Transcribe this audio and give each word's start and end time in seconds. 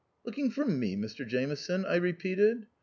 "Looking 0.25 0.49
for 0.49 0.65
me, 0.65 0.95
Mr 0.95 1.27
Jameson," 1.27 1.85
I 1.85 1.97
re 1.97 2.13
peated. 2.13 2.65